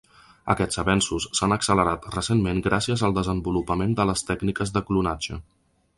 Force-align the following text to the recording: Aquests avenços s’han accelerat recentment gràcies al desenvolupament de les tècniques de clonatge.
Aquests 0.53 0.79
avenços 0.83 1.27
s’han 1.39 1.53
accelerat 1.57 2.09
recentment 2.15 2.63
gràcies 2.69 3.05
al 3.09 3.15
desenvolupament 3.21 3.95
de 4.01 4.11
les 4.13 4.29
tècniques 4.31 4.75
de 4.79 4.85
clonatge. 4.89 5.39